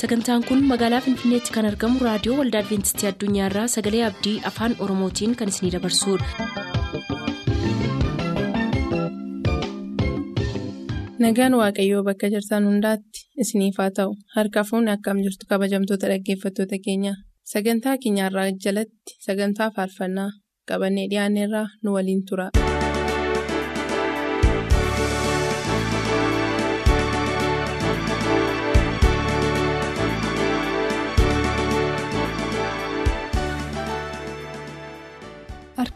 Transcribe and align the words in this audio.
sagantaan 0.00 0.42
kun 0.48 0.60
magaalaa 0.70 1.00
finfinneetti 1.06 1.52
kan 1.54 1.66
argamu 1.70 1.98
raadiyoo 2.06 2.36
waldaa 2.40 2.60
adventistii 2.64 3.08
addunyaarraa 3.10 3.66
sagalee 3.74 4.04
abdii 4.08 4.36
afaan 4.50 4.76
oromootiin 4.84 5.36
kan 5.36 5.48
isinidabarsudha. 5.48 6.26
nagaan 11.22 11.54
waaqayyoo 11.60 12.02
bakka 12.08 12.30
jirtan 12.34 12.66
hundaatti 12.70 13.24
isiniif 13.44 13.78
haa 13.82 13.90
ta'u 13.96 14.12
harka 14.36 14.64
fuunni 14.68 14.90
akkam 14.96 15.22
jirtu 15.24 15.46
kabajamtoota 15.50 16.06
dhaggeeffattoota 16.12 16.78
keenya 16.84 17.12
sagantaa 17.54 17.96
keenyarraa 18.02 18.48
jalatti 18.64 19.18
sagantaa 19.26 19.70
faarfannaa 19.76 20.30
qabannee 20.70 21.08
dhiyaanneerraa 21.10 21.66
nu 21.82 21.94
waliin 21.96 22.22
tura. 22.28 22.48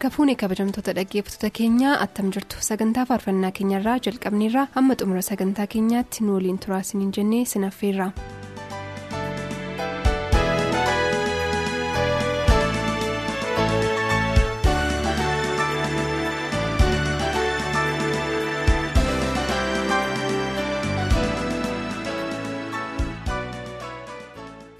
Harka 0.03 0.15
fuunee 0.15 0.33
kabajamtoota 0.39 0.93
dhaggeeffattoota 0.97 1.49
keenyaa 1.59 1.93
attam 2.05 2.31
jirtu 2.37 2.63
sagantaa 2.67 3.05
faarfannaa 3.11 3.51
keenyarraa 3.59 3.95
jalqabneerraa 4.07 4.65
hamma 4.75 4.97
xumura 5.01 5.21
sagantaa 5.29 5.67
keenyaatti 5.75 6.23
nu 6.27 6.33
waliin 6.37 6.59
turaa 6.65 6.79
isiniin 6.87 7.13
jennee 7.17 7.45
sinaffeerra. 7.45 8.11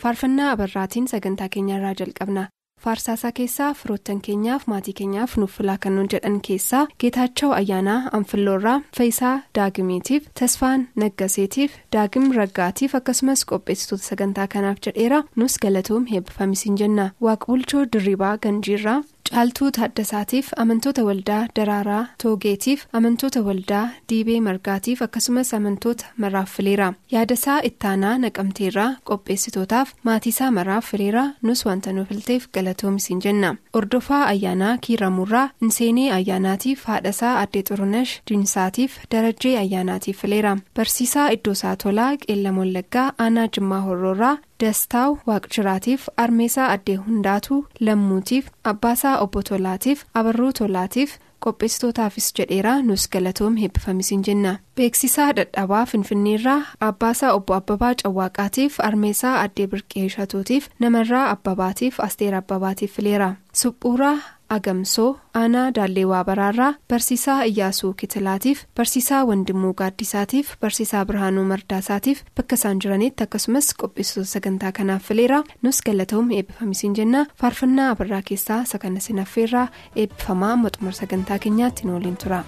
faarfannaa 0.04 0.52
abarraatiin 0.52 1.08
sagantaa 1.08 1.50
keenyarraa 1.50 1.94
jalqabna. 2.00 2.48
Faarsaasaa 2.84 3.32
keessaa 3.40 3.74
firoottan 3.80 4.22
keenyaaf 4.28 4.64
maatii 4.72 4.94
keenyaaf 5.00 5.36
nuuf 5.38 5.54
filaa 5.58 5.78
kan 5.86 5.96
nuun 5.96 6.10
jedhan 6.14 6.40
keessaa 6.48 6.82
geetaachoo 7.04 7.52
ayyaanaa 7.60 8.00
anfilloorraa 8.20 8.76
faayisaa 8.98 9.34
daagimiitiif 9.60 10.28
tasfaan 10.40 10.88
naggaseetiif 11.04 11.78
daagim 11.98 12.32
raggaatiif 12.40 12.96
akkasumas 13.00 13.46
qopheessitoota 13.52 14.04
sagantaa 14.10 14.48
kanaaf 14.48 14.78
jedheera. 14.86 15.24
Nus 15.36 15.58
galatoom 15.66 16.06
heebbifamisiin 16.12 16.78
jenna. 16.84 17.10
Waaqbulchoo 17.22 17.86
dirribaa 17.94 18.38
ganjiirraa 18.38 19.02
caaltuu 19.30 19.70
taaddasaatiif 19.76 20.48
amantoota 20.62 21.04
waldaa 21.08 21.48
daraaraa 21.58 22.02
toogeetiif 22.24 22.82
amantoota 23.00 23.42
waldaa 23.48 23.84
diibee 24.10 24.40
margaatiif 24.48 25.02
akkasumas 25.06 25.54
amantoota 25.58 26.06
maraaf 26.24 26.50
fileera 26.58 26.88
yaadasaa 27.14 27.60
ittaanaa 27.70 28.18
naqamteerraa 28.24 28.90
qopheessitootaaf 29.10 29.94
maatiisaa 30.10 30.52
maraaf 30.58 30.86
fileera 30.92 31.24
nus 31.42 31.66
wanta 31.66 31.94
nuuf 31.94 32.08
filteef 32.10 32.48
galatoomisiin 32.54 33.22
jenna. 33.26 33.56
Ordofaa 33.74 34.24
ayyaanaa 34.34 34.78
kiiramurraa 34.88 35.50
inseenee 35.62 36.12
ayyaanaatiif 36.18 36.84
haadhasaa 36.92 37.34
addee 37.40 37.64
xurunash 37.70 38.14
diinsaatiif 38.32 38.98
darajjee 39.12 39.58
ayyaanaatiif 39.64 40.18
fileera. 40.22 40.58
Barsiisaa 40.76 41.30
iddoosaa 41.38 41.76
tolaa 41.84 42.12
qeellam 42.28 42.58
wallaggaa 42.64 43.12
aanaa 43.20 43.48
jimmaa 43.58 43.82
horroorraa 43.88 44.38
dastaaw 44.64 45.12
waaqjiraatiif 45.28 46.08
armeesaa 46.24 46.70
addee 46.78 46.96
hundaatu 47.06 47.60
lammuutiif 47.86 48.50
abbaasaa 48.72 49.18
obbo 49.28 49.42
tolaatiif 49.50 50.04
abarruu 50.22 50.52
tolaatiif 50.60 51.16
qopheessitootaafis 51.46 52.28
jedheera 52.38 52.74
nus 52.90 53.04
galatoom 53.14 53.56
heebbifamisiin 53.62 54.22
jenna 54.28 54.52
beeksisaa 54.76 55.32
dadhabaa 55.40 55.86
finfinneerraa 55.92 56.62
abbaasaa 56.90 57.34
obbo 57.38 57.54
abbabaa 57.60 57.94
cawwaaqaatiif 58.04 58.80
armeesaa 58.90 59.34
addee 59.42 59.68
birqee 59.74 60.06
shatuutiif 60.16 60.70
namarraa 60.86 61.26
abbabaatiif 61.34 62.00
asteer 62.08 62.36
abbabaatiif 62.42 62.96
fileera 62.96 63.30
suphuuraa 63.64 64.18
agamsoo 64.56 65.10
aanaa 65.42 65.66
daalleewaa 65.78 66.24
baraarraa 66.30 66.74
barsiisaa 66.94 67.38
iyyaasuu 67.52 67.94
kitilaatiif 68.02 68.64
barsiisaa 68.80 69.22
wandimuu 69.30 69.74
gaaddisaatiif 69.82 70.54
barsiisaa 70.66 71.04
birhaanuu 71.12 71.46
mardaasaatiif 71.52 72.24
bakka 72.38 72.56
isaan 72.62 72.82
jiranitti 72.86 73.24
akkasumas 73.28 73.72
qopheessitoota 73.84 74.32
sagantaa 74.36 74.72
kanaaf 74.80 75.04
fileera 75.12 75.44
nus 75.62 75.82
galatoom 75.90 76.32
eebbifamisiin 76.40 76.96
jenna 77.02 77.26
faarfannaa 77.42 77.90
abarraa 77.96 78.22
keessaa 78.32 78.62
sakana 78.74 79.00
sinaffeerraa 79.08 79.68
eebbifamaa 79.96 80.56
maxxumura 80.66 81.00
sagantaa 81.02 81.40
keenyaatti 81.48 81.88
nu 81.88 81.94
waliin 81.98 82.18
tura. 82.24 82.44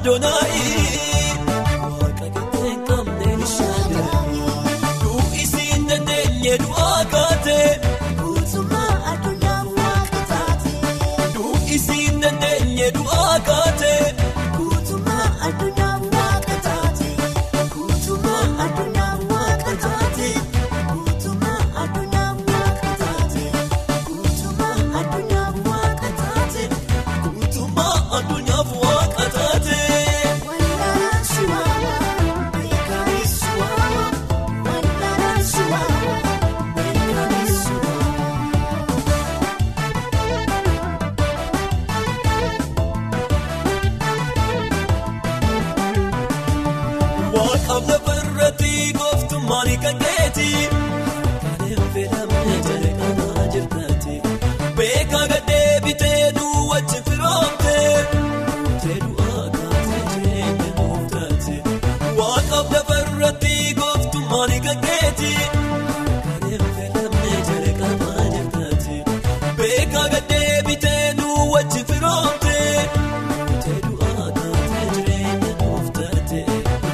Adoonaayi 0.00 0.68
waaqa 2.00 2.26
gateen 2.36 2.78
qabneen 2.88 3.42
shaadanii 3.54 4.48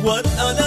Walaalaan 0.06 0.65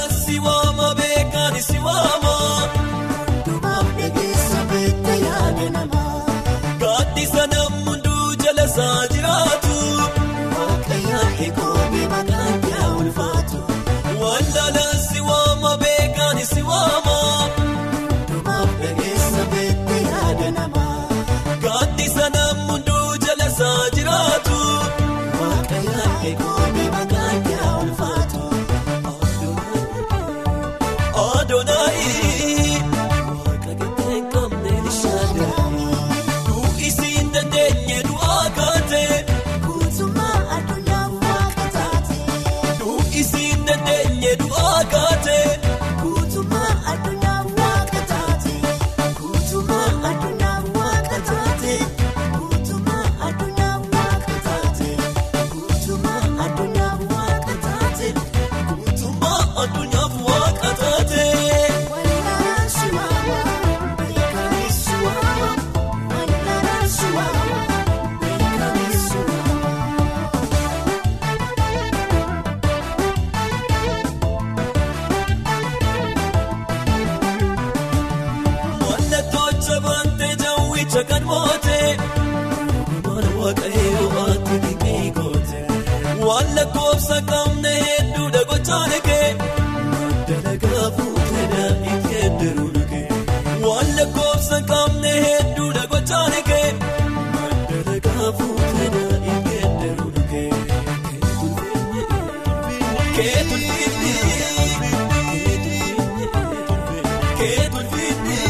waan 108.07 108.48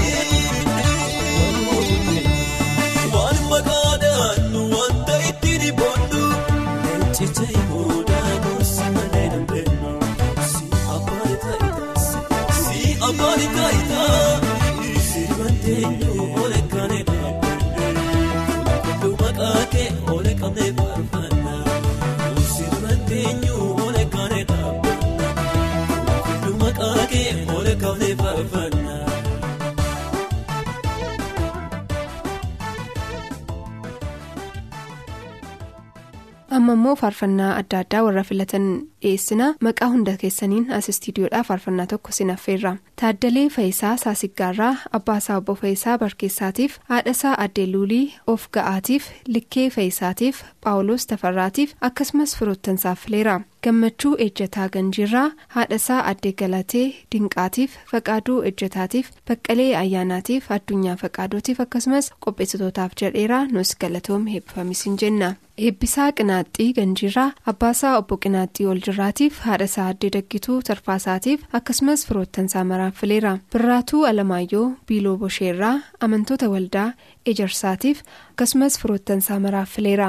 amma 36.70 36.78
immoo 36.80 36.96
faarfannaa 37.02 37.52
adda 37.62 37.78
addaa 37.84 38.02
warra 38.06 38.24
filatan 38.30 38.66
dhiyeessina 39.02 39.48
maqaa 39.68 39.90
hunda 39.94 40.14
keessaniin 40.22 40.72
as 40.78 40.90
istiidiyoodhaa 40.94 41.44
faarfannaa 41.50 41.88
tokko 41.94 42.12
sinaffeerra 42.18 42.76
taaddalee 43.02 43.48
fayisaa 43.58 43.98
saasiggaarraa 44.04 44.74
abbaasaa 45.00 45.38
obbo 45.42 45.56
fayisaa 45.62 45.98
barkeessaatiif 46.06 46.78
haadhasaa 46.94 47.36
addee 47.46 47.68
luulii 47.74 48.06
of 48.34 48.48
ga'aatiif 48.58 49.08
likkee 49.36 49.70
fayisaatiif 49.78 50.42
paawuloos 50.64 51.08
tafarraatiif 51.14 51.74
akkasumas 51.90 52.36
firoottansaaf 52.40 53.00
fileera 53.06 53.40
gammachuu 53.64 54.16
ejjataa 54.26 54.68
ganjiirraa 54.76 55.28
haadhasaa 55.56 56.02
addee 56.12 56.34
galatee 56.42 56.86
dinqaatiif 57.16 57.72
faqaaduu 57.92 58.38
ejjataatiif 58.52 59.10
baqqalee 59.30 59.72
ayyaanaatiif 59.84 60.52
addunyaa 60.58 60.96
faqaadootiif 61.04 61.60
akkasumas 61.66 62.12
qopheessitootaaf 62.26 62.92
jedheera 63.02 63.40
nus 63.52 63.76
galatoom 63.82 64.26
heebbifamisiin 64.34 64.98
jenna. 65.02 65.30
eebbisaa 65.68 66.12
qinaaxxii 66.18 66.74
ganjiirraa 66.78 67.32
abbaasaa 67.52 67.98
obbo 67.98 68.18
qinaaxxii 68.26 68.68
oljirraatiif 68.90 69.40
haadhasaa 69.46 69.88
addee 69.94 70.10
daggituu 70.14 70.62
tarfaasaatiif 70.68 71.42
akkasumas 71.58 72.06
firoottansaa 72.08 72.64
maraaf 72.70 72.96
fileera 73.02 73.34
birraatuu 73.54 74.04
alamaayyoo 74.12 74.68
biiloo 74.88 75.18
bosheerraa 75.24 75.76
amantoota 76.08 76.50
waldaa 76.54 76.88
ejersaatiif 77.32 78.02
akkasumas 78.32 78.80
firoottansaa 78.82 79.40
maraaf 79.46 79.70
fileera 79.76 80.08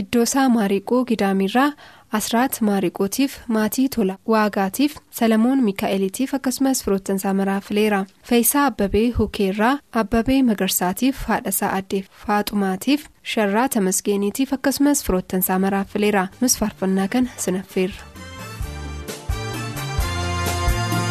iddoosaa 0.00 0.48
maariqoo 0.54 1.02
gidaamiirraa 1.10 1.72
asraat 2.18 2.60
maariqootiif 2.68 3.34
maatii 3.56 3.88
tola 3.96 4.16
waagaatiif 4.34 4.96
salamoon 5.18 5.62
miikaa'eliitiif 5.66 6.34
akkasumas 6.38 6.82
firoottansaa 6.84 7.34
maraaf 7.40 7.68
fileera 7.68 8.00
feeyisaa 8.30 8.64
abbabee 8.70 9.08
hukeerraa 9.18 9.74
abbabee 10.04 10.42
magarsaatiif 10.52 11.20
haadhasaa 11.32 11.74
addee 11.80 12.02
faaxumaatiif 12.26 13.06
sharraa 13.34 13.68
tamasgeeniitiif 13.76 14.52
akkasumas 14.58 15.04
firoottansaa 15.04 15.58
maraaf 15.66 15.92
fileera 15.96 16.26
nus 16.40 16.58
faarfannaa 16.62 17.08
kana 17.08 17.28
sinaffeerra. 17.36 18.11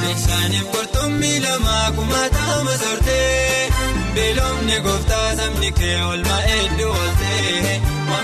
Isaaniif 0.09 0.65
qurxummii 0.74 1.39
lamaa 1.44 1.92
kumaatama 1.98 2.74
soortee 2.81 3.69
beelofni 4.15 4.80
gooftaa 4.86 5.27
sabni 5.39 5.69
kee 5.80 5.98
oolmaa 6.06 6.39
hedduu 6.48 6.89
ooltee 7.01 7.81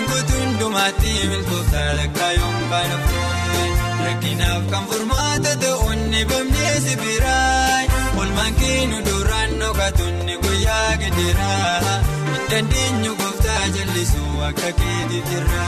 guutuu 0.08 0.40
hundumaatti 0.40 1.12
milkooftaa 1.30 1.86
lakkaa 2.00 2.32
yoom 2.38 2.58
kaanoftee 2.72 3.64
rakkinaaf 4.04 4.66
kan 4.74 4.84
furmaata 4.90 5.52
ta'uun 5.62 6.02
bamnee 6.32 6.74
sibiraa 6.86 7.80
oolmaan 8.16 8.54
keenu 8.60 9.00
duraan 9.08 9.56
dhokatuun 9.62 10.18
guyyaa 10.44 10.96
gidiraa 11.04 11.96
dandeenyu 12.50 13.16
gooftaa 13.22 13.64
jallisuu 13.78 14.42
akka 14.50 14.72
keetiif 14.82 15.26
jirra. 15.32 15.66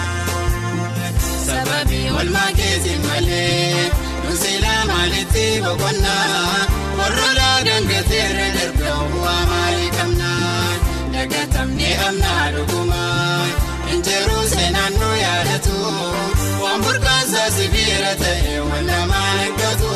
Sababii 1.46 2.06
oolmaa 2.10 2.50
keetiin 2.56 3.00
malee. 3.06 3.90
Nuusila 4.30 4.72
maalitti 4.88 5.44
boqonnaa 5.64 6.66
warroota 6.98 7.48
gangateerra 7.68 8.44
darbe 8.56 8.90
bu'aa 9.14 9.40
maalii 9.52 9.88
qabnaa 9.96 10.68
dagatamnee 11.14 11.94
amnaa 12.08 12.44
dhugumaa 12.54 13.48
injeruu 13.94 14.44
seenaan 14.52 14.94
nu 15.00 15.08
yaadatu 15.22 15.74
waan 16.62 16.86
burqaansaa 16.86 17.48
sibiira 17.56 18.12
ta'e 18.22 18.54
wal 18.70 18.86
namaa 18.92 19.26
eeggatu 19.46 19.90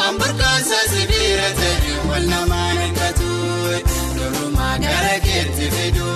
waan 0.00 0.18
burqaansaa 0.22 0.84
sibiira 0.94 1.48
ta'e 1.62 1.94
wal 2.10 2.26
namaa 2.34 2.68
eeggatu 2.86 3.30
durumaa 4.18 4.74
gara 4.86 5.16
keetti 5.28 5.70
fidu 5.76 6.10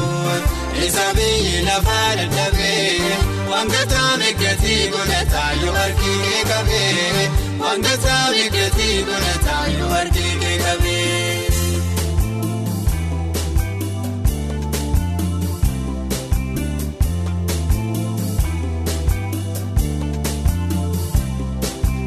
isa 0.88 1.06
biyyi 1.20 1.62
lafaa 1.70 2.08
dadhabee. 2.22 2.57
Wangataa 3.58 4.10
migatii 4.20 4.82
godhataa 4.94 5.50
yoo 5.62 5.72
arginu 5.84 6.42
qabee 6.50 7.24
wangataa 7.62 8.24
migatii 8.36 8.96
godhataa 9.08 9.64
yoo 9.78 9.90
arginu 10.00 10.52
qabee. 10.64 11.48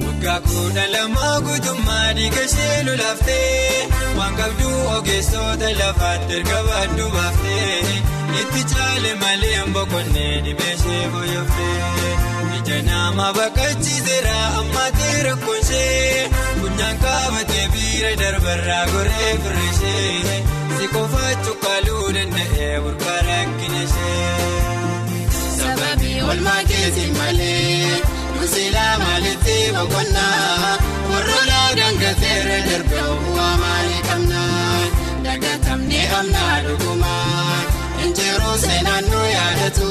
Waggaa 0.05 0.39
kudha 0.47 0.83
lamaa 0.93 1.35
guutummaa 1.45 2.07
dhiiga 2.17 2.41
ishee 2.49 2.77
lolaaftee 2.87 3.87
waan 4.17 4.35
qabduu 4.39 4.77
ogeessota 4.97 5.69
lafaatti 5.81 6.33
erga 6.39 6.59
baaduu 6.69 7.09
baaftee 7.15 7.97
itti 8.39 8.61
caale 8.73 9.11
malee 9.21 9.61
boqonnee 9.75 10.33
dhibee 10.45 10.73
ishee 10.77 11.03
fooyyooftee 11.13 12.11
ija 12.57 12.77
nama 12.89 13.27
baqachiiseera 13.37 14.35
ammaatee 14.59 15.17
rakkoonshee 15.27 16.29
funyaan 16.59 16.97
qaabatee 17.03 17.65
biira 17.73 18.11
darbarraa 18.21 18.85
goree 18.93 19.31
firrishee 19.43 20.39
si 20.77 20.85
qofa 20.95 21.25
cuqqaaluu 21.45 22.05
danda'ee 22.17 22.71
burqaa 22.85 23.19
rakkina 23.29 23.79
ishee. 23.87 25.27
Sababii 25.59 26.17
oolmaa 26.27 26.61
keetiin 26.69 27.13
malee. 27.17 28.01
Nuusila 28.35 28.85
maalitti 29.03 29.57
boqonnaa 29.75 30.77
warroota 31.11 31.61
gangateerra 31.79 32.57
darbe 32.69 33.01
bu'aa 33.25 33.51
maalii 33.63 34.01
qabnaa 34.07 34.79
dagatamnee 35.25 36.05
amnaa 36.19 36.55
dhugumaa 36.65 37.59
injeruu 38.05 38.57
seenaan 38.65 39.05
nu 39.11 39.21
yaadatu 39.35 39.89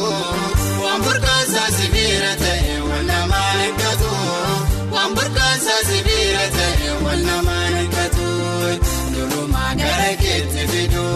waan 0.85 1.01
burqaansaa 1.07 1.69
sibiira 1.79 2.33
ta'e 2.43 2.75
wal 2.89 3.05
namaa 3.11 3.49
eeggatu 3.67 4.13
waan 4.95 5.13
burqaansaa 5.19 5.81
sibiira 5.91 6.47
ta'e 6.59 6.91
wal 7.07 7.23
namaa 7.31 7.65
eeggatu 7.81 8.29
durumaa 9.15 9.73
gara 9.83 10.11
keetti 10.23 10.63
fidu 10.73 11.07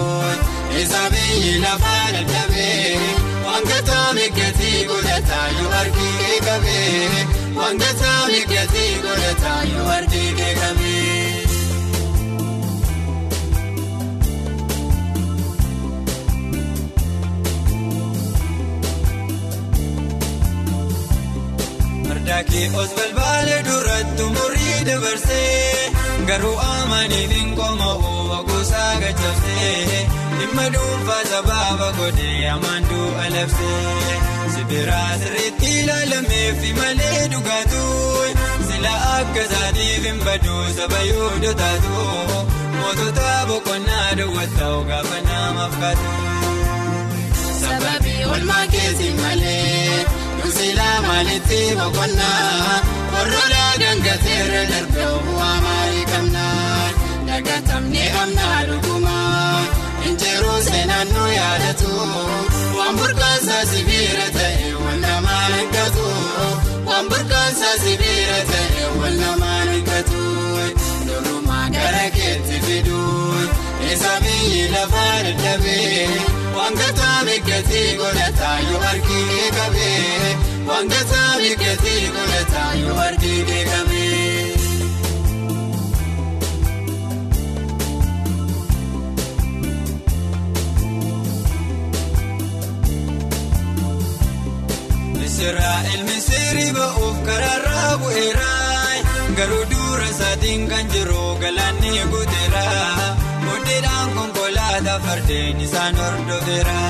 isa 0.82 1.02
biyyi 1.12 1.52
lafaa 1.64 2.04
dadhabee. 2.14 2.98
Wangataa 3.46 4.06
migatii 4.16 4.78
godhataa 4.88 5.46
yoo 5.58 5.70
arginu 5.80 6.38
qabee 6.46 7.26
wangataa 7.58 8.13
migatii 8.13 8.13
Mardaakii 22.54 22.78
os 22.82 22.90
balbaala 22.96 23.56
duratti 23.66 24.24
murii 24.34 24.84
dabarsee 24.88 25.90
garuu 26.28 26.58
amaniif 26.66 27.32
hin 27.36 27.48
qomoo 27.60 28.42
gosaa 28.48 28.92
gajjabsee 29.02 30.02
dhimma 30.38 30.66
dhuunfaa 30.74 31.24
sababa 31.30 31.88
godhee 31.98 32.46
amaanduu 32.52 33.08
alabsee 33.24 34.20
sibiraa 34.54 35.10
sirriitti 35.22 35.72
ilaalameef 35.80 36.62
malee 36.78 37.26
dhugaatu 37.34 37.82
sila 38.68 38.94
akka 39.16 39.42
isaatiif 39.48 40.06
hin 40.10 40.22
baduu 40.28 40.62
saba 40.78 41.02
yoo 41.10 41.32
dhotaatu 41.46 42.06
mootota 42.78 43.28
boqonnaa 43.50 44.08
daawwataa 44.22 44.74
gaafa 44.92 45.18
namaaf 45.28 45.74
kaatu. 45.82 46.14
sababii 47.64 48.24
olmaa 48.36 48.66
keessi 48.76 49.10
malee 49.22 49.93
nusilaa 50.54 51.00
maalitti 51.06 51.58
boqonnaa 51.78 52.74
warroolaa 53.12 53.72
gangateerra 53.82 54.60
darbee 54.70 55.06
bu'aa 55.26 55.56
maalii 55.64 56.04
qabnaa 56.10 56.90
dagatamnee 57.28 58.10
amnaa 58.22 58.60
dhugumaa 58.68 59.64
injiruu 60.08 60.60
seenaan 60.68 61.08
nu 61.16 61.24
yaadatu 61.38 61.90
waan 62.76 62.94
burqaansaa 63.00 63.64
sibiira 63.72 64.28
ta'e 64.38 64.70
wal 64.84 65.00
namaa 65.06 65.42
eeggatu 65.58 66.06
waan 66.90 67.10
burqaansaa 67.14 67.74
sibiira 67.84 68.38
ta'e 68.52 68.86
wal 69.00 69.18
namaa 69.24 69.58
eeggatu 69.74 70.22
durumaa 71.08 71.66
gara 71.78 72.06
keetti 72.18 72.62
fidu. 72.68 73.02
Isa 73.92 74.12
biyyi 74.24 74.62
lafaa 74.74 75.16
dadhabee 75.26 76.08
waan 76.64 76.74
gataa 76.80 77.24
miidhatii 77.28 77.88
godhataa 78.00 78.58
yoo 78.68 78.80
arginu 78.90 79.40
qabee 79.56 80.30
waan 80.68 80.88
gataa 80.94 81.30
miidhatii 81.42 82.02
godhataa 82.16 82.70
yoo 82.82 82.96
arginu 83.08 83.58
qabee. 83.70 84.22
Israa'el 95.26 96.02
misirri 96.08 96.66
ba'uuf 96.76 97.16
karaarraa 97.28 97.92
bu'eeraa 98.02 98.94
garuu 99.38 99.64
dura 99.72 100.06
isaatiin 100.14 100.62
kan 100.72 100.84
jiru 100.94 101.22
galaanni 101.42 101.92
muddeedhaan 102.12 102.43
konkolaataa 104.94 105.00
fardeen 105.00 105.60
isaan 105.60 105.96
hordofeera 105.96 106.80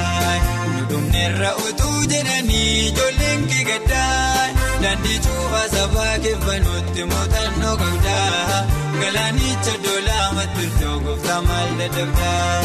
dhumneerra 0.88 1.50
utuu 1.68 2.02
jedhanii 2.10 2.88
ijoolleen 2.88 3.46
kigaddaa 3.46 4.48
daandii 4.82 5.18
cuufaa 5.24 5.68
sabaa 5.74 6.18
keeffanuutti 6.24 7.04
muuxannoo 7.10 7.76
qabdaa 7.82 8.66
galaanicha 9.00 9.74
doolaa 9.84 10.32
mattultoo 10.36 11.00
gooftaa 11.00 11.40
maal 11.48 11.70
dadhabdaa. 11.78 12.62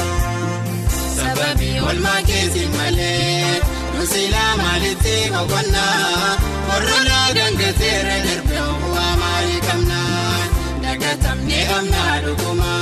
Sababii 1.16 1.80
olmaa 1.90 2.22
keessi 2.28 2.66
malee 2.78 3.62
nusilaa 3.98 4.54
maalitti 4.64 5.16
boqonnaa 5.34 6.38
warroolaa 6.70 7.28
gangateerra 7.38 8.18
darbee 8.28 8.68
bu'aa 8.84 9.14
maalii 9.24 9.62
qabnaa 9.68 10.40
dagatamnee 10.84 11.66
amnaa 11.78 12.16
dhugumaa 12.26 12.79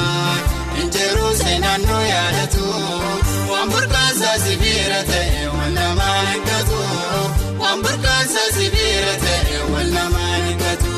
injiruu 1.08 1.34
seenaan 1.42 1.82
nu 1.88 1.98
yaadatu 2.12 2.64
waan 3.52 3.70
burqaansaa 3.74 4.38
sibiira 4.46 5.00
ta'e 5.10 5.44
wal 5.56 5.72
namaa 5.78 6.16
eeggatu 6.32 6.80
waan 7.62 7.80
burqaansaa 7.86 8.50
sibiira 8.58 9.14
ta'e 9.24 9.58
wal 9.74 9.90
namaa 9.98 10.34
eeggatu 10.48 10.94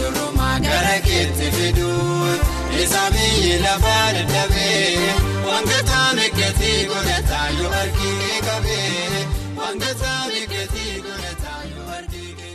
durumaa 0.00 0.56
gara 0.66 0.96
keetti 1.08 1.46
fidu 1.56 1.90
isa 2.82 3.02
biyyi 3.14 3.54
lafaa 3.64 4.06
dadhabee. 4.16 5.12
Wangataa 5.48 6.08
miidhatii 6.18 6.78
godhataa 6.92 7.48
yoo 7.58 7.72
arginu 7.82 8.28
qabee 8.46 9.26
wangataa 9.60 10.20
miidhatii 10.32 10.94
godhataa 11.06 11.60
yoo 11.74 11.86
arginu 11.98 12.48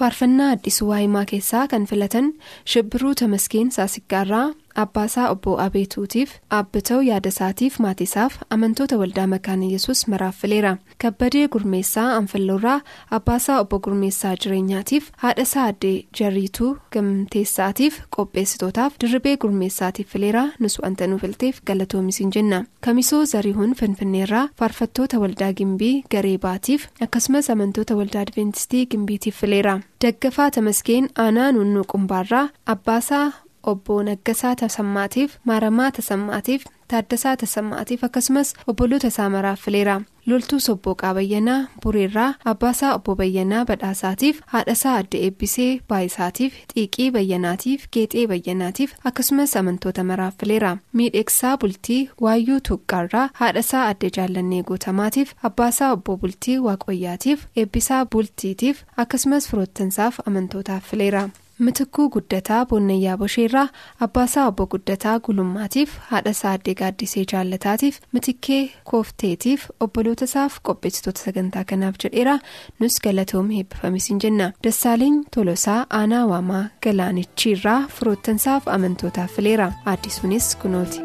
faarfannaa 0.00 0.50
addisuu 0.56 0.88
waa'imaa 0.92 1.24
keessaa 1.32 1.64
kan 1.72 1.86
filatan 1.92 2.26
shibbiruu 2.74 3.14
tamaskeen 3.22 3.70
saasiggaarraa 3.78 4.46
abbaasaa 4.82 5.28
obbo 5.34 5.52
abeetuutiif 5.64 6.30
aabbitoo 6.58 7.00
yaadasaatiif 7.08 7.78
maatiisaaf 7.84 8.34
amantoota 8.56 8.98
waldaa 9.02 9.26
makaana 9.34 9.66
yesus 9.74 10.00
maraaf 10.12 10.36
fileera 10.42 10.72
kabbadee 11.04 11.46
gurmeessaa 11.54 12.08
anfilloorraa 12.16 12.80
abbaasaa 13.18 13.60
obbo 13.64 13.78
gurmeessaa 13.86 14.34
jireenyaatiif 14.44 15.10
haadhasaa 15.24 15.64
addee 15.72 15.94
jarriituu 16.20 16.70
gamteessaatiif 16.96 18.00
qopheessitootaaf 18.16 18.98
dirribee 19.04 19.36
gurmeessaatiif 19.44 20.08
fileera 20.16 20.44
nusu 20.60 20.82
wanta 20.84 21.06
nu 21.06 21.18
filteef 21.22 21.60
galatoomisiin 21.70 22.30
jenna 22.36 22.64
kamisoo 22.88 23.24
zariihuun 23.34 23.74
finfinneerraa 23.80 24.48
faarfattoota 24.58 25.18
waldaa 25.24 25.52
gimbii 25.62 25.94
garee 26.16 26.38
baatiif 26.46 26.86
akkasumas 27.08 27.50
amantoota 27.56 27.96
waldaa 28.00 28.22
adventistii 28.26 28.86
gimbiitiif 28.86 29.40
fileera 29.40 29.78
daggafaa 30.04 30.50
tamaskeen 30.50 31.08
aanaa 31.24 31.52
nunnuu 31.52 31.84
qumbaarraa 31.92 32.48
abbaasaa. 32.66 33.32
Obbo 33.72 34.02
Naggasaa 34.02 34.54
Tasammaatiif 34.62 35.36
Maaramaa 35.44 35.90
Tasammaatiif 35.98 36.64
Taaddasaa 36.88 37.36
Tasammaatiif 37.36 38.04
akkasumas 38.04 38.54
obboloota 38.70 39.08
isaa 39.12 39.28
maraaf 39.34 39.60
fileera 39.66 39.94
loltuu 40.30 40.58
sobboo 40.66 40.94
qaabayyanaa 41.02 41.58
bureerraa 41.82 42.34
abbaasaa 42.52 42.94
obbo 42.96 43.14
Bayyanaa 43.20 43.64
badhaasaatiif 43.70 44.40
haadhasaa 44.52 44.94
adda 45.02 45.18
eebbisee 45.26 45.68
baayisaatiif 45.88 46.54
xiiqii 46.74 47.10
bayyanaatiif 47.16 47.86
geexee 47.96 48.26
bayyanaatiif 48.32 48.94
akkasumas 49.10 49.56
amantoota 49.60 50.04
maraaf 50.10 50.34
fileera 50.40 50.72
miidhegsaa 51.00 51.54
bultii 51.64 52.00
waayyuu 52.26 52.60
tuqqaarraa 52.68 53.28
haadhasaa 53.42 53.86
adda 53.92 54.10
jaallannee 54.18 54.62
guutamaatiif 54.72 55.34
abbaasaa 55.50 55.92
obbo 55.96 56.16
bultii 56.16 56.58
waaqoyyaatiif 56.68 57.46
eebbisaa 57.56 58.04
bultiitiif 58.16 58.84
akkasumas 58.96 59.48
firoottansaaf 59.50 60.20
amantootaaf 60.26 60.90
fileera. 60.90 61.28
Mitikuu 61.58 62.08
guddataa 62.14 62.66
boonnayyaa 62.66 63.16
bosheerraa 63.18 63.68
abbaasaa 64.06 64.46
obbo 64.50 64.66
guddataa 64.74 65.14
gulummaatiif 65.26 65.92
haadhasaa 66.10 66.52
addee 66.58 66.74
gaaddisee 66.80 67.24
jaallataatiif 67.32 68.00
mitikkee 68.12 68.62
koofteetiif 68.90 69.66
obboloota 69.86 70.24
isaaf 70.30 70.56
qopheessitoota 70.68 71.20
sagantaa 71.26 71.64
kanaaf 71.64 71.94
jedheera. 72.04 72.38
Nus 72.80 73.00
galatoomii 73.04 73.58
eebbifamisiin 73.60 74.18
jenna. 74.24 74.50
Dassaaleen 74.64 75.20
tolosaa 75.36 75.86
aanaa 76.00 76.26
waamaa 76.32 76.64
galaanichiirraa 76.86 77.80
firoottansaaf 77.98 78.68
amantootaaf 78.78 79.30
fileera. 79.36 79.72
Addisuunis 79.94 80.56
kunooti. 80.56 81.00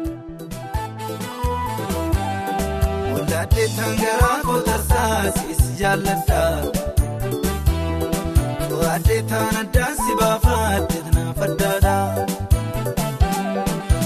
Addeetaan 8.88 9.56
addaan 9.62 9.94
si 9.96 10.12
baafadde 10.20 10.98
naaf 11.14 11.38
addaadha. 11.46 11.96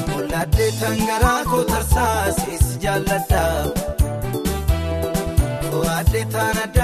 Bolla 0.08 0.38
addeetaan 0.44 0.98
garaa 1.08 1.40
koo 1.50 1.62
tarsaasee 1.70 2.58
si 2.66 2.74
jaalladha. 2.84 3.42
Addeetaan 5.98 6.56
addaan 6.64 6.83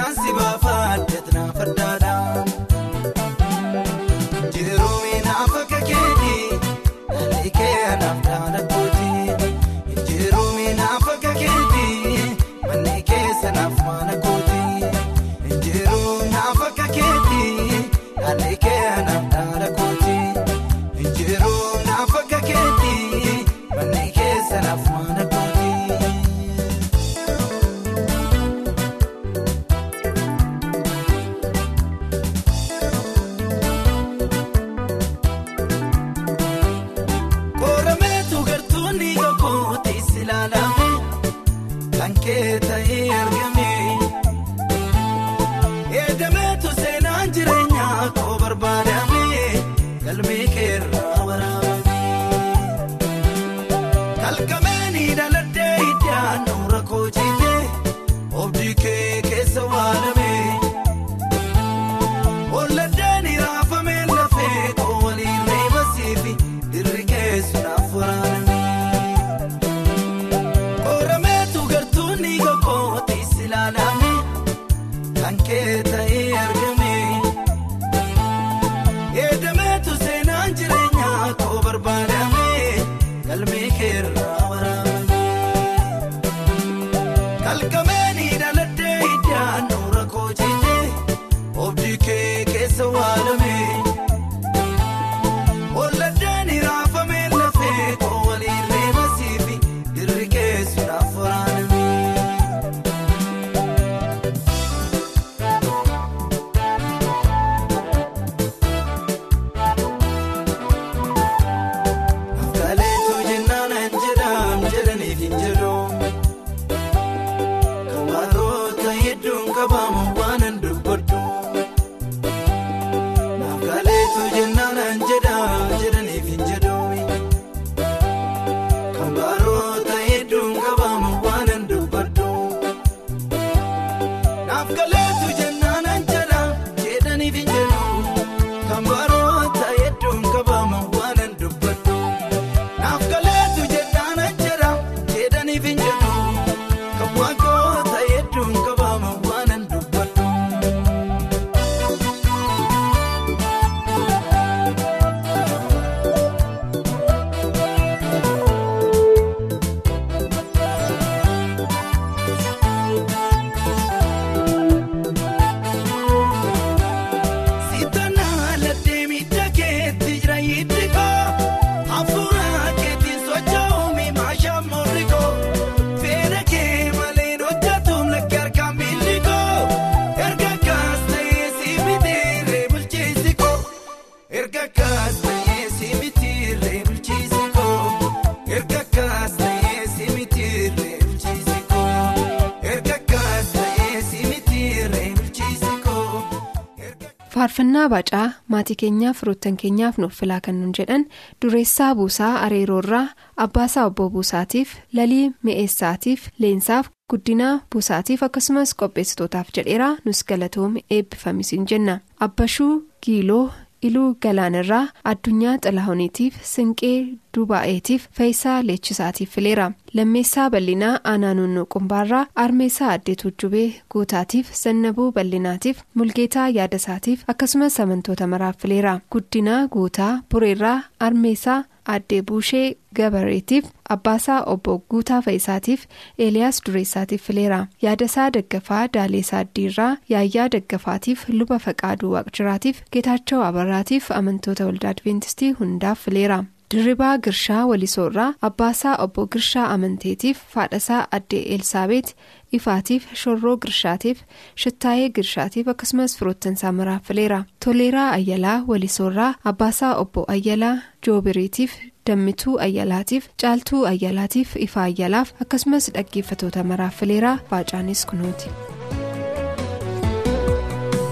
faarfannaa 197.61 197.89
bacaa 197.89 198.29
maatii 198.47 198.75
keenyaaf 198.81 199.17
firoottan 199.21 199.57
keenyaaf 199.61 199.97
nuuf 200.01 200.13
filaa 200.19 200.39
kan 200.45 200.55
nun 200.61 200.71
jedhan 200.77 201.03
dureessaa 201.41 201.89
buusaa 201.95 202.31
areeroorraa 202.45 203.07
abbaasaa 203.45 203.85
obbo 203.89 204.09
buusaatiif 204.09 204.69
lalii 204.99 205.31
mi'eessaatiif 205.43 206.23
leensaaf 206.39 206.89
guddinaa 207.13 207.53
buusaatiif 207.73 208.23
akkasumas 208.27 208.73
qopheessitootaaf 208.79 209.47
jedheeraa 209.57 209.91
nus 210.05 210.23
galatoome 210.23 210.81
eebbifamisiin 210.89 211.65
jenna. 211.71 211.99
Abbashuu 212.19 212.73
giiloo 213.05 213.51
iluu 213.87 214.09
galaanirraa 214.23 214.85
addunyaa 215.11 215.57
xalaahoniitiif 215.65 216.35
sinqee 216.53 216.97
dubaa'eetiif 217.37 218.03
feeyisaa 218.17 218.57
leechisaatiif 218.67 219.29
fileera. 219.35 219.71
Lammeessaa 219.93 220.49
bal'inaa 220.53 220.93
aanaa 221.11 221.33
nunnuu 221.39 221.65
qumbaarraa 221.75 222.25
armeessaa 222.43 222.91
addee 222.95 223.15
tuujjubee 223.23 223.67
guutaatiif 223.91 224.53
zannabuu 224.63 225.11
bal'inaatiif 225.17 225.81
mulgeetaa 225.95 226.47
yaadasaatiif 226.57 227.23
akkasumas 227.33 227.79
amantoota 227.79 228.27
maraaf 228.33 228.57
fileera. 228.61 228.99
Guddinaa 229.11 229.67
guutaa 229.67 230.13
bureerraa 230.31 230.79
armeessaa 230.99 231.63
addee 231.95 232.21
buushee 232.29 232.75
gabareetiif 232.99 233.65
abbaasaa 233.95 234.39
obbo 234.53 234.77
guutaa 234.93 235.21
fe'isaatiif 235.27 235.85
eeliyaas 236.25 236.61
dureessaatiif 236.67 237.23
fileera 237.27 237.59
yaadasaa 237.85 238.29
daggafaa 238.37 238.83
daaleesaa 238.93 239.39
addiirraa 239.45 239.91
yaayyaa 240.13 240.47
daggafaatiif 240.55 241.27
luba 241.39 241.59
faqaaduu 241.67 242.11
waaqjiraatiif 242.15 242.81
geetaachoo 242.95 243.43
abarraatiif 243.49 244.11
amantoota 244.21 244.65
waldaa 244.71 244.89
adventistii 244.95 245.51
hundaaf 245.61 245.99
fileera. 246.07 246.43
dirribaa 246.73 247.15
girshaa 247.23 247.63
walisoorraa 247.69 248.33
abbaasaa 248.47 248.91
obbo 249.05 249.23
girshaa 249.33 249.65
amanteetiif 249.75 250.37
faadhasaa 250.53 250.99
addee 251.17 251.41
elsaabeet 251.55 252.13
ifaatiif 252.57 253.03
shorroo 253.21 253.55
girshaatiif 253.65 254.23
shittaayee 254.63 255.09
girshaatiif 255.17 255.67
akkasumas 255.73 256.17
firoottansaa 256.19 256.71
maraaf 256.79 257.03
fileera 257.11 257.39
toleeraa 257.65 258.09
ayyalaa 258.17 258.57
walisoorraa 258.71 259.31
abbaasaa 259.53 259.93
obbo 260.03 260.25
ayyalaa 260.35 260.75
joobiriitiif 261.07 261.71
dammituu 262.09 262.57
ayyalaatiif 262.67 263.27
caaltuu 263.41 263.85
ayyalaatiif 263.93 264.55
ifa 264.67 264.83
ayyalaaf 264.89 265.33
akkasumas 265.45 265.91
dhaggeeffatoota 265.97 266.63
maraaf 266.73 266.95
fileeraa 267.03 267.37
baacaanis 267.51 268.05
kunuuti. 268.05 268.49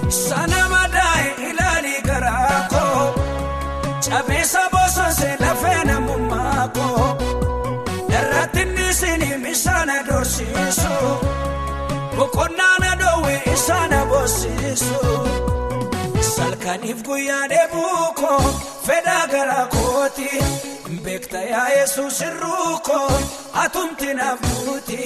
Sana 0.10 0.60
Boqonnaan 12.20 12.84
adoowwee 12.92 13.42
isaana 13.54 14.00
boosisu 14.06 15.00
Salkaniif 16.36 17.04
guyyaa 17.08 17.46
deebuu 17.52 18.14
koo 18.20 18.42
fedhaa 18.88 19.26
garaa 19.34 19.66
kooti 19.76 20.30
Beekta 21.06 21.42
yaa 21.52 21.68
Yesuus 21.78 22.22
irruu 22.28 22.80
koo 22.90 23.12
atumti 23.64 24.14
naaf 24.20 24.40
buuti 24.66 25.00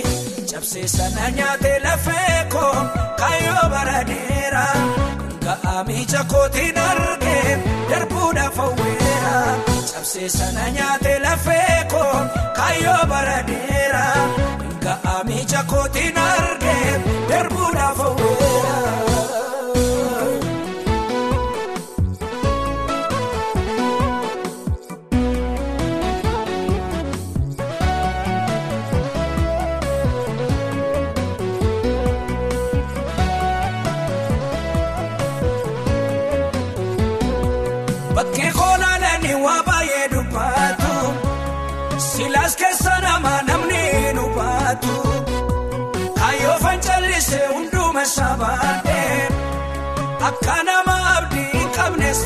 Cabsee 0.52 0.88
sana 0.88 1.30
nyaatee 1.38 1.80
lafee 1.86 2.39
koo 2.54 2.76
kaayyoo 3.19 3.65
bara 3.73 3.99
dheeraa. 4.10 4.76
Ga'aa 5.45 5.84
miija 5.88 6.23
kootiin 6.32 6.78
argee 6.78 7.58
darbuudhaaf 7.89 8.58
hawweera 8.58 9.34
cabsee 9.93 10.30
sana 10.30 10.69
nyaatee 10.78 11.19
lafee 11.26 11.80
koo 11.93 12.13
kaayyoo 12.58 13.02
bara 13.13 13.38
dheeraa 13.49 14.28
ga'aa 14.86 15.23
miija 15.30 15.63
kootiin 15.71 16.12
argee 16.38 16.93
darbuudhaaf 17.30 17.98
hawweera. 18.06 19.12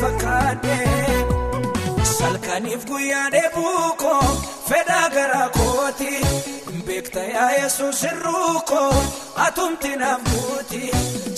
fakkaadhee 0.00 1.26
salkaniif 2.18 2.84
guyyaa 2.86 3.30
deebuu 3.32 3.94
koo 3.96 4.22
fedhaa 4.68 5.08
garaa 5.10 5.48
kooti 5.48 6.20
beekta 6.86 7.20
yaa 7.20 7.50
Yesuus 7.50 8.02
irruu 8.04 8.60
koo 8.70 8.94
atumti 9.46 9.96
naaf 9.96 10.20
buuti 10.30 10.90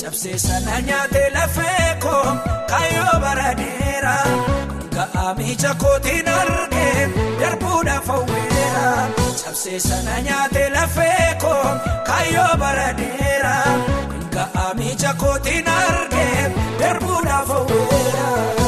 cabsee 0.03 0.39
sana 0.39 0.81
nyaatee 0.81 1.31
lafee 1.31 1.97
koo 2.03 2.25
kaayyoo 2.71 3.17
bara 3.21 3.51
dheeraa 3.61 4.27
ga'aa 4.97 5.35
miija 5.39 5.75
kootiin 5.75 6.29
argee 6.29 7.09
darbuudhaaf 7.41 8.07
hawweera 8.07 9.09
cabsee 9.45 9.81
sana 9.89 10.21
nyaatee 10.29 10.71
lafee 10.71 11.35
koo 11.41 11.65
kaayyoo 12.07 12.57
bara 12.59 12.89
ga'aa 14.37 14.71
miija 14.79 15.15
kootiin 15.25 15.69
argee 15.69 16.53
darbuudhaaf 16.81 17.49
hawweera. 17.49 18.60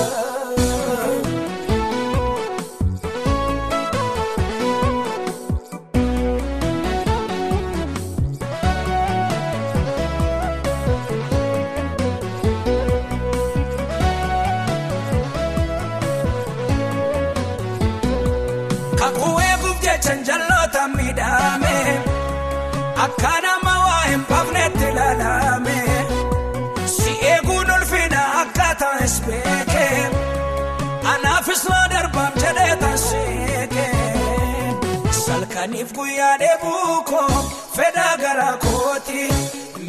Guyyaa 35.96 36.36
deebuu 36.42 37.02
koo 37.10 37.28
fedhaa 37.76 38.16
garaa 38.22 38.56
kooti 38.64 39.22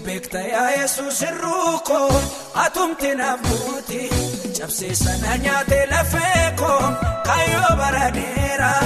beekta 0.05 0.39
yaa 0.53 0.69
Yesuus 0.71 1.21
irruu 1.29 1.79
koo 1.89 2.21
atumti 2.63 3.11
naaf 3.19 3.39
buuti 3.47 4.01
cabsee 4.59 4.95
sana 5.03 5.37
nyaatee 5.43 5.85
lafee 5.91 6.45
koo 6.61 6.81
kaayyoo 7.27 7.71
bara 7.81 8.07
dheeraa 8.17 8.81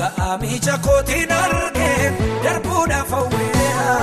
ga'aa 0.00 0.38
miija 0.42 0.78
kootiin 0.86 1.32
argee 1.42 2.12
darbuudhaaf 2.44 3.10
hawweera 3.10 3.96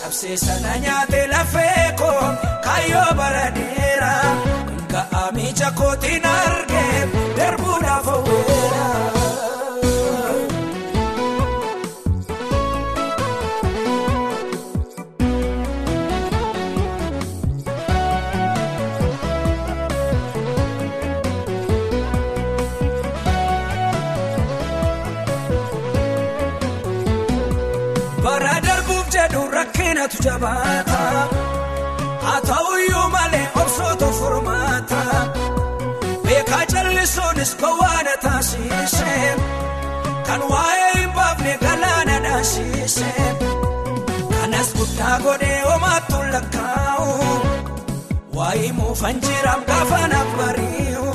cabsee 0.00 0.36
sana 0.46 0.76
nyaatee 0.86 1.26
lafee 1.34 1.86
koo 2.02 2.22
kaayyoo 2.68 3.10
bara 3.22 3.46
dheeraa 3.58 4.36
ga'aa 4.94 5.26
miija 5.38 5.70
kootiin 5.80 6.26
argee 6.36 7.08
darbuudhaaf 7.38 8.06
hawweera. 8.06 9.23
jabaata 30.24 31.00
haa 32.24 32.40
ta'uyyuu 32.50 33.08
malee 33.14 33.46
obsootu 33.62 34.08
furmaata 34.18 35.00
beekaa 36.26 36.64
callisuunis 36.72 37.52
gowwaana 37.62 38.14
taasise 38.24 39.14
kan 40.28 40.42
waa'ee 40.52 40.92
hin 40.98 41.10
baafne 41.18 41.54
galaana 41.64 42.16
dhaasise 42.26 43.10
kanas 44.32 44.70
guddaa 44.78 45.16
godhee 45.26 45.60
homaattu 45.68 46.18
lakkaa'u 46.34 47.10
waa'ee 48.38 48.72
muufan 48.80 49.20
jiraam 49.26 49.62
gaafa 49.70 50.00
naaf 50.14 50.30
bari'u. 50.40 51.06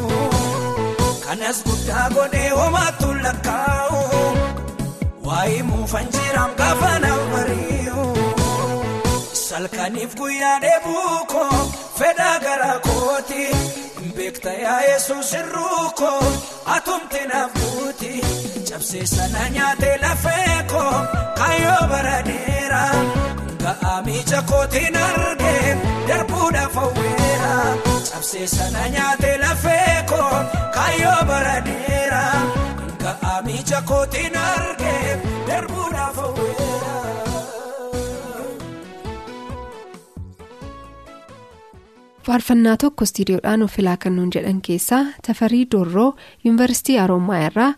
kanas 1.25 1.63
guddaa 1.69 2.07
godhee 2.17 2.49
homaattu 2.59 3.09
lakkaa'u 3.25 4.03
waa'ee 5.29 5.61
muufan 5.71 6.07
jiraam 6.17 6.51
gaafa 6.61 6.91
nama 7.05 7.25
bari'u. 7.33 8.05
Salkaniif 9.49 10.15
guyyaa 10.19 10.57
dheebuu 10.63 11.25
koo 11.33 11.59
fedhaa 11.99 12.39
garaa 12.45 12.79
kooti 12.87 13.43
beekta 14.17 14.51
yaa 14.63 14.81
yesuus 14.81 15.33
irruu 15.39 15.89
koo 16.01 16.23
atumti 16.75 17.21
naaf 17.31 17.51
buuti 17.59 18.11
cabsee 18.69 19.05
sana 19.13 19.49
nyaatee 19.55 19.97
lafee 20.03 20.57
koo 20.73 20.93
kaayyoo 21.39 21.83
bara 21.93 22.17
dheeraa 22.29 22.93
ga'aa 23.63 23.97
miija 24.07 24.41
kootiin 24.51 24.97
argee 25.07 25.77
darbuudhaaf 26.07 26.75
hawweera 26.81 27.53
cabsee 28.11 28.47
sana 28.55 28.87
nyaatee 28.97 29.37
lafee 29.45 29.95
koo 30.13 30.33
kaayyoo 30.77 31.21
bara 31.31 31.57
dheeraa 31.69 32.35
ga'aa 33.05 33.41
miija 33.47 33.81
kootiin 33.91 34.37
argee 34.37 34.78
faarfannaa 42.29 42.77
tokko 42.81 43.03
istiidiyoodhaan 43.07 43.63
of 43.65 43.71
filaa 43.75 43.97
kennuun 44.03 44.29
jedhan 44.35 44.59
keessaa 44.67 45.05
tafarii 45.27 45.61
doorroo 45.75 46.09
yuunivarsiitii 46.43 46.97
harommaa 47.03 47.39
irraa 47.45 47.69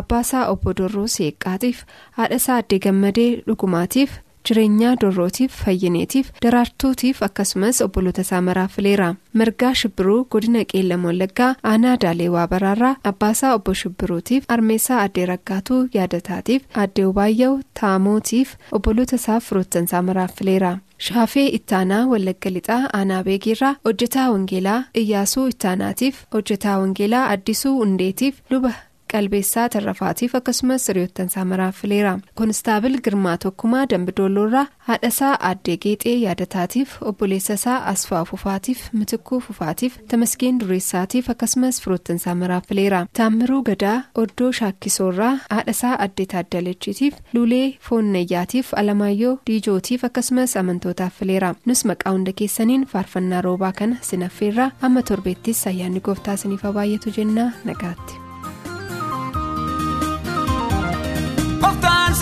abbaasaa 0.00 0.46
obbo 0.52 0.72
doorroo 0.78 1.06
seeqqaatiif 1.16 1.82
haadhasaa 2.20 2.56
addee 2.62 2.78
gammadee 2.86 3.28
dhugumaatiif 3.48 4.14
jireenyaa 4.48 4.94
doorrootiif 5.02 5.52
fayyineetiif 5.64 6.30
daraartuutiif 6.44 7.22
akkasumas 7.28 7.80
obboloota 7.86 8.20
isaa 8.26 8.40
maraafileera 8.48 9.08
margaa 9.42 9.74
shibbiruu 9.82 10.18
godina 10.34 10.64
qeellam 10.72 11.04
wallaggaa 11.10 11.50
aanaa 11.72 11.96
daaleewaa 12.06 12.46
baraarraa 12.54 12.96
abbaasaa 13.12 13.54
obbo 13.60 13.74
shibbiruutiif 13.82 14.44
armeessaa 14.56 15.00
addee 15.06 15.26
raggaatuu 15.32 15.80
yaadataatiif 15.98 16.62
addee 16.84 17.04
ubaayya'u 17.12 17.60
taamootiif 17.80 18.54
obboloota 18.80 19.16
isaa 19.22 19.40
firoottansaa 19.46 20.02
maraafileera. 20.10 20.72
shaafee 21.06 21.46
ittaanaa 21.56 22.06
wallagga 22.12 22.50
lixaa 22.54 22.78
aanaa 22.98 23.22
beegiirraa 23.26 23.74
hojjetaa 23.88 24.24
wangeelaa 24.32 24.78
iyyaasuu 25.02 25.44
ittaanaatiif 25.52 26.16
hojjetaa 26.34 26.78
wangeelaa 26.80 27.20
addisuu 27.34 27.74
hundeetiif 27.80 28.40
luba 28.54 28.72
qalbeessaa 29.12 29.68
tarrafaatiif 29.74 30.34
akkasumas 30.38 30.88
hiriyoottansaa 30.88 31.44
maraafileera 31.52 32.12
koonistaabil 32.40 32.96
girmaa 33.06 33.36
tokkumaa 33.44 33.84
dambidoolloorraa 33.92 34.66
haadhasaa 34.88 35.32
aaddee 35.50 35.76
geexee 35.84 36.14
yaadataatiif 36.24 36.96
obboleessasaa 37.10 37.78
asfaa 37.92 38.24
fufaatiif 38.30 38.82
mitikuu 39.00 39.40
fufaatiif 39.46 39.98
tamaskeen 40.14 40.60
dureessaatiif 40.60 41.30
akkasumas 41.34 41.80
firoottansaa 41.84 42.34
maraafileera 42.42 43.00
taammiruu 43.20 43.62
gadaa 43.70 43.96
oddoo 44.24 44.52
shaakkisoorraa 44.60 45.32
haadhasaa 45.50 45.94
addee 46.06 46.26
taaddalechiitiif 46.34 47.14
luulee 47.34 47.66
foonnayyaatiif 47.88 48.74
alamaayyoo 48.82 49.34
diijootiif 49.50 50.04
akkasumas 50.10 50.56
amantootaaf 50.62 51.18
fileera 51.22 51.54
nus 51.66 51.84
maqaa 51.92 52.12
hunda 52.18 52.32
keessaniin 52.42 52.86
faarfannaa 52.94 53.40
roobaa 53.48 53.72
kana 53.82 53.96
sinaffeerraa 54.10 54.70
amma 54.88 55.02
torbeettis 55.12 55.66
ayyaanni 55.72 56.00
gooftaa 56.10 56.34
isiniif 56.40 56.62
baay'atu 56.78 57.10
jennaa 57.18 57.50
nagaatti. 57.64 58.27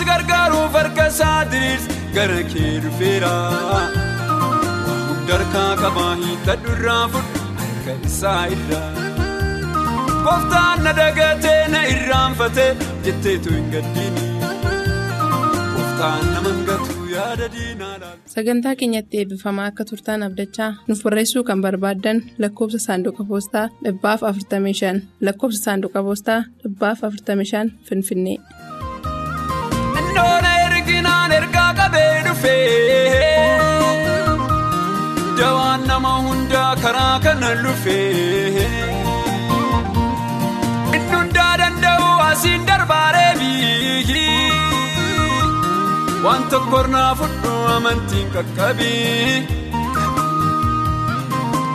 Gargaaruuf 0.09 0.73
harka 0.79 1.05
isaa 1.13 1.39
diriirsi 1.51 1.89
gara 2.15 2.41
kee 2.53 2.73
dhufeera. 2.83 3.33
Hundarkaa 5.09 5.71
qabaa 5.83 6.13
hiikkadhu 6.21 6.69
irraa 6.77 7.03
fudhu 7.15 7.39
harka 7.61 7.93
isaa 8.11 8.41
irraa. 8.55 8.89
Gooftaan 10.25 10.83
na 10.85 10.91
dagatee 11.01 11.59
na 11.73 11.81
irraanfatee 11.93 12.71
jetteetu 13.05 13.49
hin 13.57 13.67
gaddiini. 13.75 14.23
Gooftaan 15.75 16.23
nama 16.33 16.51
laala. 16.69 18.09
sagantaa 18.33 18.73
keenyatti 18.79 19.17
eebbifamaa 19.19 19.65
akka 19.71 19.83
turtaan 19.89 20.23
abdachaa 20.27 20.69
nuuf 20.87 20.99
barreessuu 21.05 21.43
kan 21.47 21.61
barbaaddan 21.65 22.19
lakkoofsa 22.43 22.79
saanduqa 22.87 23.23
poostaa 23.31 23.65
dhibbaaf 23.85 24.21
45 24.29 25.01
lakkoofsa 25.29 25.61
saanduqa 25.67 25.99
poostaa 26.09 26.39
dhibbaaf 26.63 26.99
45 27.09 27.71
finfinnee. 27.89 28.37
Indoona 30.17 30.51
erginaan 30.65 31.31
ergaa 31.37 31.71
qabee 31.79 32.13
dhufee 32.25 33.57
dawaan 35.39 35.81
nama 35.89 36.13
hundaa 36.25 36.71
karaa 36.83 37.19
kana 37.25 37.49
dhufee 37.63 38.65
inni 40.95 41.13
hundaa 41.13 41.51
danda'u 41.61 42.07
asiin 42.29 42.65
darbaaree 42.69 43.29
biyyii 43.41 44.49
waan 46.25 46.43
tokko 46.55 46.81
irraa 46.87 47.13
fudhu 47.21 47.53
amantiin 47.75 48.27
qaqqabii 48.35 49.45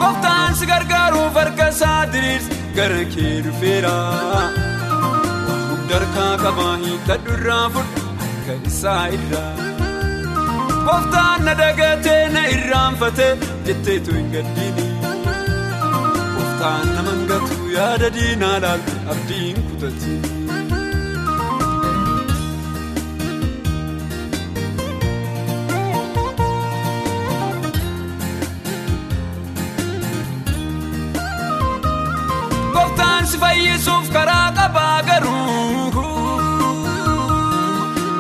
gooftaan 0.01 0.51
si 0.61 0.65
gargaaruuf 0.75 1.35
harka 1.43 1.69
isaa 1.77 2.01
diriirsi 2.13 2.59
gara 2.77 3.03
kee 3.15 3.35
dhufeera. 3.47 3.97
Hundarkaa 5.71 6.33
qabaa 6.45 6.75
hiikkadhu 6.85 7.31
irraa 7.39 7.67
fudhu 7.75 8.02
harka 8.47 8.55
isaa 8.69 9.07
irraa. 9.17 9.53
Gooftaan 10.87 11.45
na 11.47 11.55
dagatee 11.61 12.23
na 12.35 12.43
irraanfatee 12.55 13.31
jetteetu 13.67 14.15
hin 14.19 14.29
gaddiini. 14.35 14.87
Gooftaan 16.35 16.87
nama 16.97 17.11
hangatu 17.11 17.59
yaada 17.77 18.11
diinaa 18.19 18.57
laalte 18.67 18.93
abdiin 19.17 19.63
kutatti. 19.71 20.15
Fayyisuuf 33.43 34.07
karaa 34.15 34.53
qabaa 34.57 35.03
garuu 35.07 35.32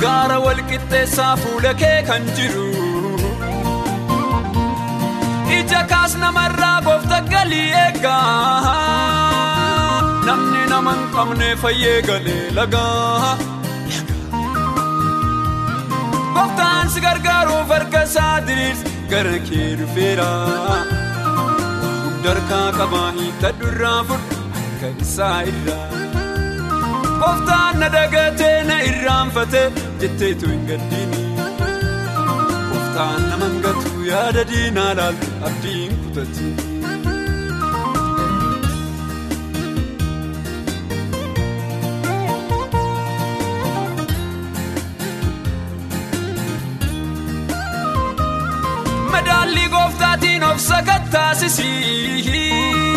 gaara 0.03 0.37
walqixxeessaa 0.45 1.35
fuula 1.43 1.73
kee 1.83 1.99
kan 2.09 2.23
jiru. 2.37 2.67
Ija 5.59 5.81
kaas 5.93 6.13
namarraa 6.23 6.77
goofta 6.87 7.19
galii 7.33 7.69
eegaa 7.85 8.73
namni 10.29 10.63
nama 10.73 10.93
hin 10.99 11.09
qabne 11.17 11.49
fayyee 11.65 11.99
galee 12.11 12.45
lagaa. 12.59 13.33
Gooftaan 16.35 16.87
si 16.95 17.01
gargaaruuf 17.07 17.69
harka 17.77 18.03
isaa 18.11 18.37
diriirsi 18.51 18.93
gara 19.15 19.39
kee 19.49 19.71
dhufeera. 19.81 20.31
Hundarkaa 22.05 22.69
qabaa 22.79 23.09
hiikkadhu 23.19 23.65
irraa 23.73 23.99
fudhu 24.11 24.41
harka 24.59 24.89
isaa 25.07 25.37
irraa. 25.53 25.92
Gooftaan 27.23 27.79
na 27.81 27.89
dagatee 27.95 28.59
na 28.71 28.77
irraanfatee 28.91 29.67
jetteetu 30.03 30.51
hin 30.53 30.65
gaddiini. 30.71 31.21
Gooftaan 32.71 33.23
nama 33.31 33.45
hangatu 33.45 34.05
yaada 34.11 34.45
diinaa 34.53 34.91
laalte 35.01 35.31
abdiin 35.51 35.97
kutatti. 36.05 36.53
Madaalli 49.13 49.69
gooftaatiin 49.69 50.45
of 50.45 50.59
sakattaasisii. 50.61 52.92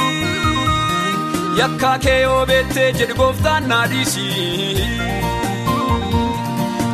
Yakkaa 1.59 1.97
kee 2.05 2.19
yoo 2.21 2.45
beettee 2.49 2.87
jedhu 2.99 3.15
gooftaan 3.19 3.67
naa 3.71 3.85
dhiisii. 3.91 4.87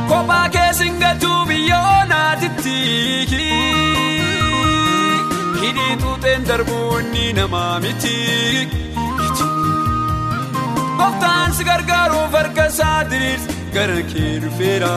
Kophaa 0.09 0.47
kee 0.55 0.69
singatuu 0.79 1.39
biyya 1.49 1.79
oonaatitti. 1.93 2.75
Hidhii 5.61 5.95
xuuxeen 6.03 6.47
darbuu 6.49 6.97
inni 6.99 7.25
namaa 7.39 7.79
miti. 7.85 8.15
Gooftaan 10.99 11.53
si 11.57 11.63
gargaaruuf 11.69 12.31
harka 12.39 12.65
isaa 12.73 12.99
diriirsi 13.11 13.57
gara 13.77 13.99
kee 14.13 14.31
dhufeera. 14.45 14.93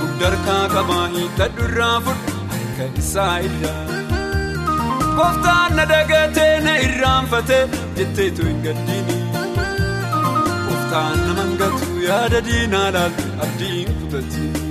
Hundarkaa 0.00 0.64
qabaa 0.76 1.06
hiikkadhu 1.16 1.68
irraa 1.70 1.96
fudhu 2.08 2.36
harka 2.54 2.84
isaa 3.04 3.34
irraa. 3.48 3.82
Gooftaan 5.16 5.76
na 5.76 5.84
dagatee 5.90 6.60
na 6.66 6.72
irraanfatee 6.86 7.62
jetteetu 7.98 8.46
hin 8.48 8.60
gaddiini. 8.66 9.16
Gooftaan 10.66 11.18
nama 11.26 11.40
hangatu 11.42 11.90
yaada 12.08 12.40
diinaa 12.48 12.88
laalte 12.98 13.24
abdiin 13.46 13.94
kutatti. 14.00 14.63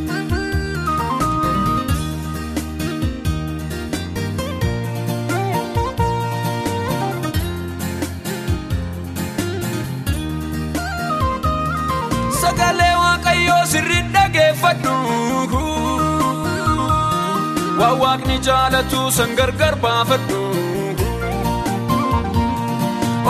Waan 17.84 18.00
waaqni 18.04 18.38
jaalatu 18.48 19.00
san 19.18 19.32
gargar 19.40 19.76
baafadhu. 19.86 20.42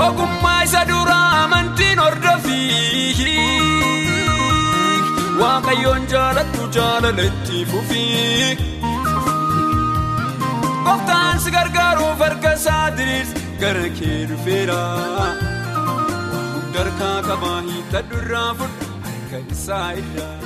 Ogummaa 0.06 0.60
isa 0.68 0.82
duraa 0.90 1.30
amantiin 1.44 2.00
hordofii 2.04 3.32
waaqayyoon 5.42 6.04
jaalattu 6.14 6.62
jaalala 6.78 7.24
itti 7.30 7.60
fufii. 7.72 8.58
Gooftaan 10.86 11.40
si 11.44 11.50
gargaaruuf 11.58 12.20
harka 12.26 12.52
isaa 12.60 12.88
diriirsi 12.98 13.36
gara 13.62 13.88
kee 14.00 14.20
dhufeera. 14.32 14.82
Darkaa 16.76 17.18
qabaa 17.30 17.60
hiikkadhu 17.68 18.16
irraa 18.24 18.50
fudhu 18.60 18.86
harka 19.06 19.38
isaa 19.56 19.90
irraa. 20.02 20.38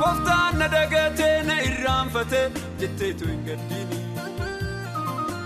Gooftaan 0.00 0.58
na 0.58 0.66
dagatee 0.72 1.42
na 1.48 1.56
irraanfatee 1.68 2.46
jetteetu 2.80 3.26
hin 3.30 3.42
gaddiini. 3.48 3.98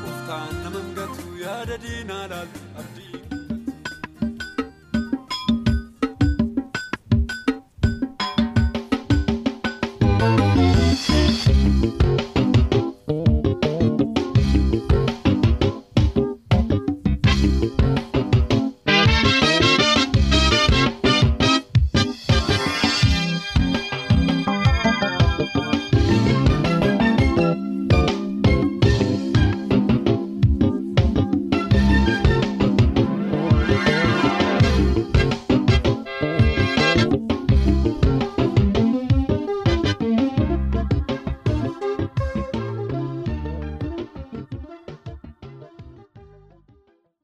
Gooftaan 0.03 0.55
nama 0.65 0.79
hangatu 0.79 1.37
yaada 1.45 1.77
diinaa 1.87 2.25
abdii. 2.81 2.96